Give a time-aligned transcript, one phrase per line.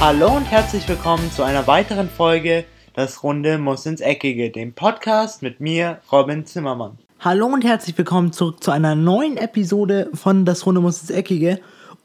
[0.00, 2.64] Hallo und herzlich willkommen zu einer weiteren Folge
[2.94, 6.98] Das Runde muss ins Eckige, dem Podcast mit mir, Robin Zimmermann.
[7.18, 11.58] Hallo und herzlich willkommen zurück zu einer neuen Episode von Das Runde muss ins Eckige.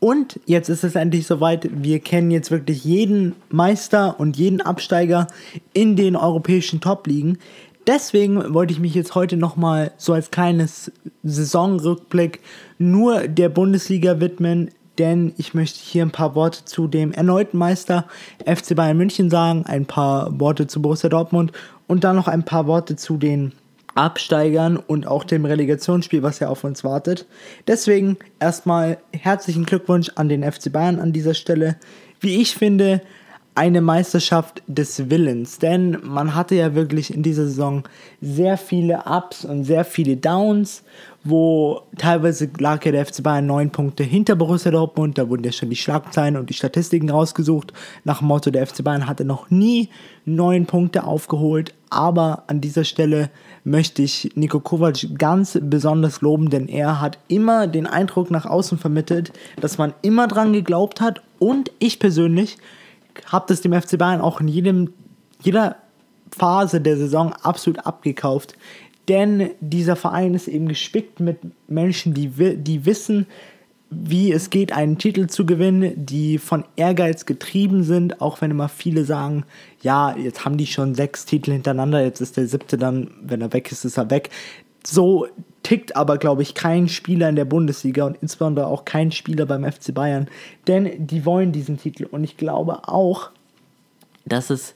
[0.00, 1.68] Und jetzt ist es endlich soweit.
[1.70, 5.28] Wir kennen jetzt wirklich jeden Meister und jeden Absteiger
[5.72, 7.38] in den europäischen Top-Ligen.
[7.86, 10.90] Deswegen wollte ich mich jetzt heute nochmal so als kleines
[11.22, 12.40] Saisonrückblick
[12.78, 18.06] nur der Bundesliga widmen denn ich möchte hier ein paar Worte zu dem erneuten Meister
[18.44, 21.52] FC Bayern München sagen, ein paar Worte zu Borussia Dortmund
[21.86, 23.52] und dann noch ein paar Worte zu den
[23.94, 27.26] Absteigern und auch dem Relegationsspiel, was ja auf uns wartet.
[27.66, 31.76] Deswegen erstmal herzlichen Glückwunsch an den FC Bayern an dieser Stelle.
[32.20, 33.00] Wie ich finde,
[33.54, 37.84] eine Meisterschaft des Willens, denn man hatte ja wirklich in dieser Saison
[38.20, 40.82] sehr viele Ups und sehr viele Downs,
[41.28, 45.52] wo teilweise lag ja der FC Bayern neun Punkte hinter Borussia Dortmund, da wurden ja
[45.52, 47.72] schon die Schlagzeilen und die Statistiken rausgesucht,
[48.04, 49.88] nach dem Motto, der FC Bayern hatte noch nie
[50.24, 53.30] neun Punkte aufgeholt, aber an dieser Stelle
[53.64, 58.78] möchte ich Nico Kovac ganz besonders loben, denn er hat immer den Eindruck nach außen
[58.78, 61.22] vermittelt, dass man immer dran geglaubt hat.
[61.38, 62.58] Und ich persönlich
[63.26, 64.92] habe das dem FC Bayern auch in jedem,
[65.42, 65.76] jeder
[66.30, 68.56] Phase der Saison absolut abgekauft.
[69.08, 71.38] Denn dieser Verein ist eben gespickt mit
[71.68, 73.26] Menschen, die, die wissen,
[73.88, 78.68] wie es geht, einen Titel zu gewinnen, die von Ehrgeiz getrieben sind, auch wenn immer
[78.68, 79.44] viele sagen,
[79.80, 83.52] ja, jetzt haben die schon sechs Titel hintereinander, jetzt ist der siebte dann, wenn er
[83.52, 84.30] weg ist, ist er weg.
[84.84, 85.28] So
[85.62, 89.64] tickt aber, glaube ich, kein Spieler in der Bundesliga und insbesondere auch kein Spieler beim
[89.64, 90.28] FC Bayern,
[90.66, 93.30] denn die wollen diesen Titel und ich glaube auch,
[94.24, 94.74] dass es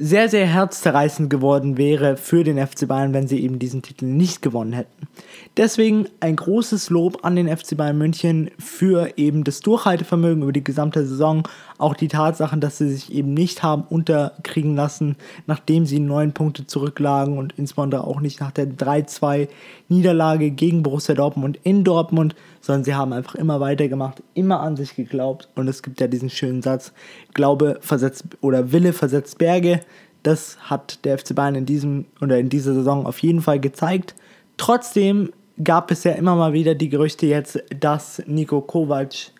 [0.00, 4.42] sehr, sehr herzzerreißend geworden wäre für den FC Bayern, wenn sie eben diesen Titel nicht
[4.42, 5.08] gewonnen hätten.
[5.56, 10.62] Deswegen ein großes Lob an den FC Bayern München für eben das Durchhaltevermögen über die
[10.62, 11.42] gesamte Saison.
[11.78, 15.16] Auch die Tatsachen, dass sie sich eben nicht haben unterkriegen lassen,
[15.48, 19.48] nachdem sie neun Punkte zurücklagen und insbesondere auch nicht nach der 3-2
[19.88, 24.94] Niederlage gegen Borussia Dortmund in Dortmund, sondern sie haben einfach immer weitergemacht, immer an sich
[24.96, 25.48] geglaubt.
[25.54, 26.92] Und es gibt ja diesen schönen Satz,
[27.34, 29.80] Glaube versetzt oder Wille versetzt Berge.
[30.22, 34.14] Das hat der FC Bayern in diesem oder in dieser Saison auf jeden Fall gezeigt.
[34.56, 35.32] Trotzdem
[35.62, 39.32] gab es ja immer mal wieder die Gerüchte jetzt, dass Nico Kovac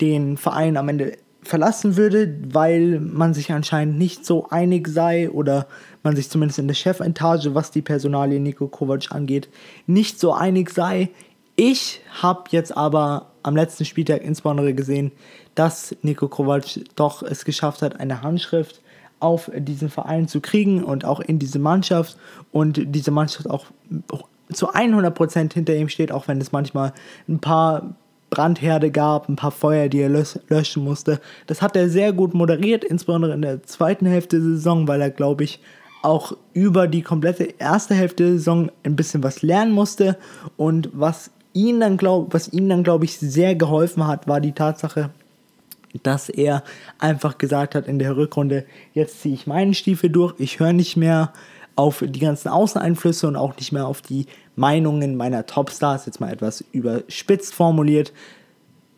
[0.00, 1.16] den Verein am Ende
[1.46, 5.66] verlassen würde, weil man sich anscheinend nicht so einig sei oder
[6.02, 9.48] man sich zumindest in der Chefetage, was die Personalie Nico Kovac angeht,
[9.86, 11.10] nicht so einig sei.
[11.56, 15.10] Ich habe jetzt aber am letzten Spieltag insbesondere gesehen,
[15.54, 16.64] dass Nico Kovac
[16.96, 18.82] doch es geschafft hat, eine Handschrift
[19.20, 22.18] auf diesen Verein zu kriegen und auch in diese Mannschaft
[22.52, 23.66] und diese Mannschaft auch
[24.52, 26.92] zu 100% hinter ihm steht, auch wenn es manchmal
[27.26, 27.94] ein paar
[28.28, 31.20] Brandherde gab, ein paar Feuer, die er löschen musste.
[31.46, 35.10] Das hat er sehr gut moderiert, insbesondere in der zweiten Hälfte der Saison, weil er,
[35.10, 35.60] glaube ich,
[36.02, 40.18] auch über die komplette erste Hälfte der Saison ein bisschen was lernen musste.
[40.56, 44.52] Und was ihn dann, glaub, was ihm dann, glaube ich, sehr geholfen hat, war die
[44.52, 45.10] Tatsache,
[46.02, 46.62] dass er
[46.98, 50.96] einfach gesagt hat in der Rückrunde, jetzt ziehe ich meinen Stiefel durch, ich höre nicht
[50.96, 51.32] mehr
[51.74, 56.32] auf die ganzen Außeneinflüsse und auch nicht mehr auf die Meinungen meiner Topstars, jetzt mal
[56.32, 58.12] etwas überspitzt formuliert.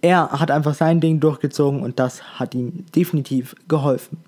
[0.00, 4.18] Er hat einfach sein Ding durchgezogen und das hat ihm definitiv geholfen.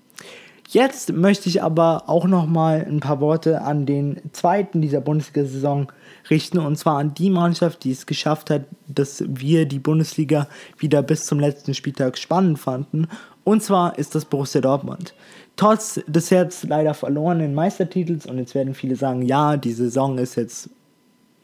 [0.69, 5.91] Jetzt möchte ich aber auch noch mal ein paar Worte an den zweiten dieser Bundesliga-Saison
[6.29, 11.01] richten und zwar an die Mannschaft, die es geschafft hat, dass wir die Bundesliga wieder
[11.01, 13.07] bis zum letzten Spieltag spannend fanden.
[13.43, 15.13] Und zwar ist das Borussia Dortmund
[15.55, 20.35] trotz des jetzt leider verlorenen Meistertitels, und jetzt werden viele sagen, ja, die Saison ist
[20.35, 20.69] jetzt,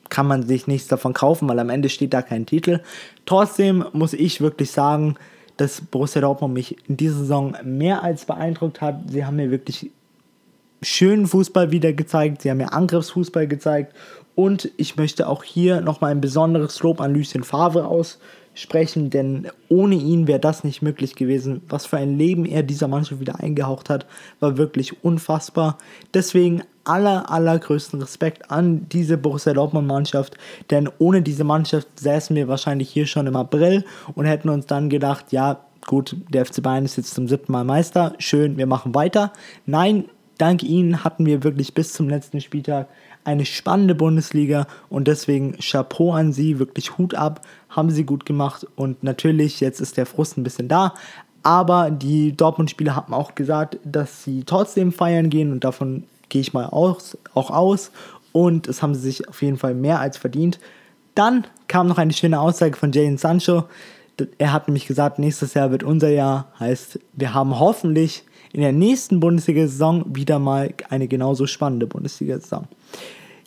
[0.09, 2.81] kann man sich nichts davon kaufen, weil am Ende steht da kein Titel.
[3.25, 5.15] Trotzdem muss ich wirklich sagen,
[5.57, 9.01] dass Borussia Dortmund mich in dieser Saison mehr als beeindruckt hat.
[9.09, 9.91] Sie haben mir wirklich
[10.81, 13.95] schönen Fußball wieder gezeigt, sie haben mir Angriffsfußball gezeigt
[14.35, 18.19] und ich möchte auch hier nochmal ein besonderes Lob an Lucien Favre aus
[18.57, 21.61] sprechen, denn ohne ihn wäre das nicht möglich gewesen.
[21.69, 24.05] Was für ein Leben er dieser Mannschaft wieder eingehaucht hat,
[24.39, 25.77] war wirklich unfassbar.
[26.13, 30.37] Deswegen aller, allergrößten Respekt an diese Borussia Dortmund Mannschaft,
[30.71, 33.85] denn ohne diese Mannschaft säßen wir wahrscheinlich hier schon im April
[34.15, 37.63] und hätten uns dann gedacht, ja, gut, der FC Bayern ist jetzt zum siebten Mal
[37.63, 39.33] Meister, schön, wir machen weiter.
[39.65, 40.05] Nein,
[40.37, 42.87] dank ihnen hatten wir wirklich bis zum letzten Spieltag
[43.23, 48.65] eine spannende Bundesliga und deswegen Chapeau an sie, wirklich Hut ab, haben sie gut gemacht
[48.75, 50.93] und natürlich, jetzt ist der Frust ein bisschen da,
[51.43, 56.53] aber die Dortmund-Spieler haben auch gesagt, dass sie trotzdem feiern gehen und davon gehe ich
[56.53, 57.91] mal aus, auch aus
[58.31, 60.59] und das haben sie sich auf jeden Fall mehr als verdient.
[61.15, 63.65] Dann kam noch eine schöne Aussage von Jadon Sancho,
[64.37, 66.51] Er hat nämlich gesagt, nächstes Jahr wird unser Jahr.
[66.59, 72.67] Heißt, wir haben hoffentlich in der nächsten Bundesliga-Saison wieder mal eine genauso spannende Bundesliga-Saison.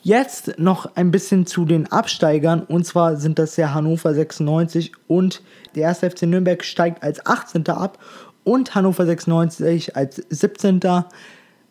[0.03, 2.63] Jetzt noch ein bisschen zu den Absteigern.
[2.63, 5.43] Und zwar sind das ja Hannover 96 und
[5.75, 5.99] der 1.
[5.99, 7.69] FC Nürnberg steigt als 18.
[7.69, 7.99] ab
[8.45, 10.81] und Hannover 96 als 17.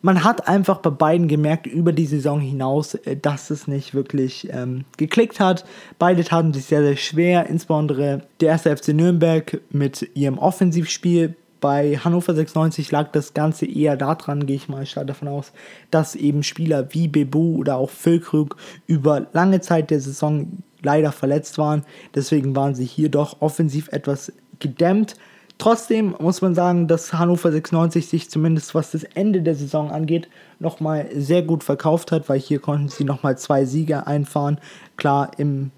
[0.02, 4.48] Man hat einfach bei beiden gemerkt über die Saison hinaus, äh, dass es nicht wirklich
[4.50, 5.64] ähm, geklickt hat.
[5.98, 8.62] Beide taten sich sehr, sehr schwer, insbesondere der 1.
[8.62, 14.68] FC Nürnberg mit ihrem Offensivspiel bei Hannover 96 lag das Ganze eher daran, gehe ich
[14.68, 15.52] mal stark davon aus,
[15.90, 21.58] dass eben Spieler wie Bebu oder auch Füllkrug über lange Zeit der Saison leider verletzt
[21.58, 21.84] waren.
[22.14, 25.16] Deswegen waren sie hier doch offensiv etwas gedämmt.
[25.58, 30.28] Trotzdem muss man sagen, dass Hannover 96 sich zumindest was das Ende der Saison angeht,
[30.58, 34.58] nochmal sehr gut verkauft hat, weil hier konnten sie nochmal zwei Siege einfahren.
[34.96, 35.70] Klar, im,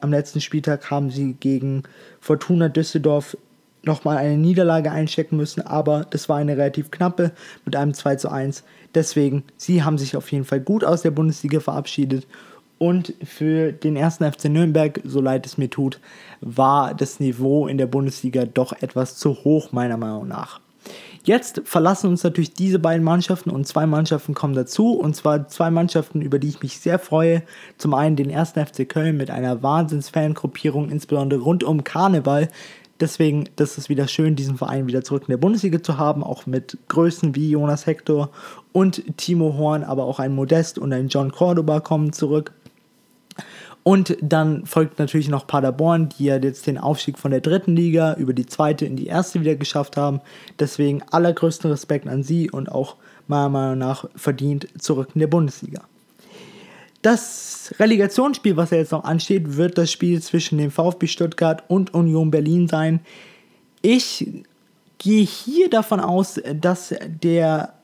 [0.00, 1.82] am letzten Spieltag haben sie gegen
[2.18, 3.36] Fortuna Düsseldorf
[3.86, 7.32] nochmal eine Niederlage einstecken müssen, aber das war eine relativ knappe
[7.64, 8.64] mit einem 2 zu 1.
[8.94, 12.26] Deswegen, sie haben sich auf jeden Fall gut aus der Bundesliga verabschiedet.
[12.78, 15.98] Und für den ersten FC Nürnberg, so leid es mir tut,
[16.42, 20.60] war das Niveau in der Bundesliga doch etwas zu hoch, meiner Meinung nach.
[21.24, 24.92] Jetzt verlassen uns natürlich diese beiden Mannschaften und zwei Mannschaften kommen dazu.
[24.92, 27.42] Und zwar zwei Mannschaften, über die ich mich sehr freue.
[27.78, 32.48] Zum einen den ersten FC Köln mit einer Wahnsinns-Fangruppierung, insbesondere rund um Karneval,
[33.00, 36.78] Deswegen, ist wieder schön, diesen Verein wieder zurück in der Bundesliga zu haben, auch mit
[36.88, 38.30] Größen wie Jonas Hector
[38.72, 42.52] und Timo Horn, aber auch ein Modest und ein John Cordoba kommen zurück.
[43.82, 48.14] Und dann folgt natürlich noch Paderborn, die ja jetzt den Aufstieg von der dritten Liga
[48.14, 50.20] über die zweite in die erste wieder geschafft haben.
[50.58, 52.96] Deswegen allergrößten Respekt an sie und auch
[53.28, 55.82] meiner Meinung nach verdient zurück in der Bundesliga.
[57.06, 61.94] Das Relegationsspiel, was ja jetzt noch ansteht, wird das Spiel zwischen dem VfB Stuttgart und
[61.94, 62.98] Union Berlin sein.
[63.80, 64.44] Ich
[64.98, 67.74] gehe hier davon aus, dass der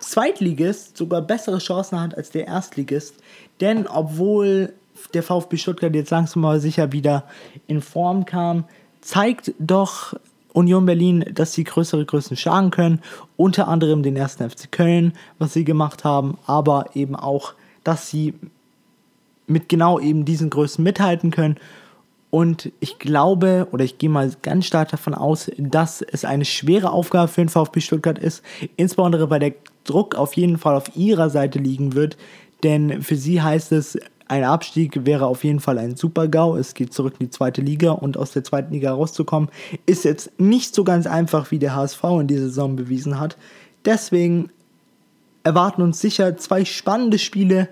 [0.00, 3.14] Zweitligist sogar bessere Chancen hat als der Erstligist.
[3.60, 4.72] Denn obwohl
[5.14, 7.22] der VfB Stuttgart jetzt langsam mal sicher wieder
[7.68, 8.64] in Form kam,
[9.00, 10.14] zeigt doch
[10.54, 13.00] Union Berlin, dass sie größere Größen schlagen können.
[13.36, 17.54] Unter anderem den ersten FC Köln, was sie gemacht haben, aber eben auch,
[17.84, 18.34] dass sie
[19.46, 21.56] mit genau eben diesen Größen mithalten können.
[22.30, 26.90] Und ich glaube, oder ich gehe mal ganz stark davon aus, dass es eine schwere
[26.90, 28.42] Aufgabe für den VfB Stuttgart ist,
[28.76, 29.54] insbesondere weil der
[29.84, 32.16] Druck auf jeden Fall auf ihrer Seite liegen wird.
[32.62, 33.98] Denn für sie heißt es,
[34.28, 36.56] ein Abstieg wäre auf jeden Fall ein Super-GAU.
[36.56, 39.48] Es geht zurück in die zweite Liga und aus der zweiten Liga rauszukommen,
[39.86, 43.36] ist jetzt nicht so ganz einfach, wie der HSV in dieser Saison bewiesen hat.
[43.84, 44.50] Deswegen
[45.44, 47.68] erwarten uns sicher zwei spannende Spiele,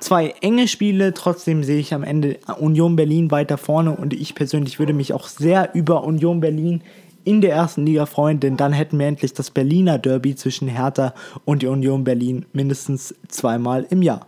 [0.00, 4.78] zwei enge Spiele, trotzdem sehe ich am Ende Union Berlin weiter vorne und ich persönlich
[4.78, 6.82] würde mich auch sehr über Union Berlin
[7.24, 11.12] in der ersten Liga freuen, denn dann hätten wir endlich das Berliner Derby zwischen Hertha
[11.44, 14.26] und Union Berlin mindestens zweimal im Jahr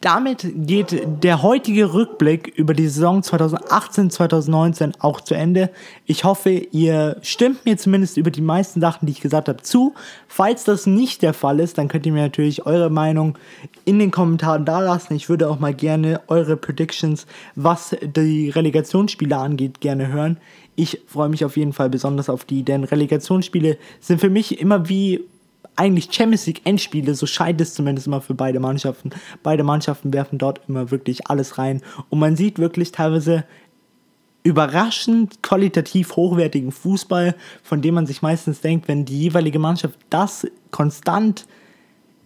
[0.00, 5.70] damit geht der heutige Rückblick über die Saison 2018-2019 auch zu Ende.
[6.06, 9.94] Ich hoffe, ihr stimmt mir zumindest über die meisten Sachen, die ich gesagt habe, zu.
[10.28, 13.36] Falls das nicht der Fall ist, dann könnt ihr mir natürlich eure Meinung
[13.84, 15.16] in den Kommentaren dalassen.
[15.16, 17.26] Ich würde auch mal gerne eure Predictions,
[17.56, 20.36] was die Relegationsspiele angeht, gerne hören.
[20.76, 24.88] Ich freue mich auf jeden Fall besonders auf die, denn Relegationsspiele sind für mich immer
[24.88, 25.24] wie
[25.78, 29.10] eigentlich Champions League Endspiele, so scheint es zumindest immer für beide Mannschaften.
[29.42, 33.44] Beide Mannschaften werfen dort immer wirklich alles rein und man sieht wirklich teilweise
[34.42, 40.46] überraschend qualitativ hochwertigen Fußball, von dem man sich meistens denkt, wenn die jeweilige Mannschaft das
[40.70, 41.46] konstant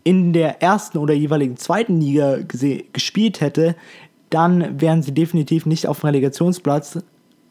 [0.05, 2.39] in der ersten oder jeweiligen zweiten Liga
[2.93, 3.77] gespielt hätte,
[4.31, 6.99] dann wären sie definitiv nicht auf dem Relegationsplatz,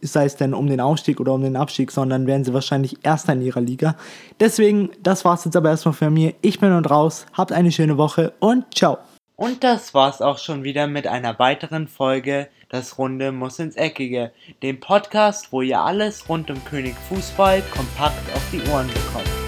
[0.01, 3.34] sei es denn um den Aufstieg oder um den Abstieg, sondern werden sie wahrscheinlich Erster
[3.34, 3.96] in ihrer Liga.
[4.39, 6.34] Deswegen, das war's jetzt aber erstmal für mir.
[6.41, 7.25] Ich bin und raus.
[7.34, 8.98] Habt eine schöne Woche und ciao.
[9.36, 14.31] Und das war's auch schon wieder mit einer weiteren Folge Das Runde muss ins Eckige,
[14.62, 19.40] dem Podcast, wo ihr alles rund um König Fußball kompakt auf die Ohren bekommt.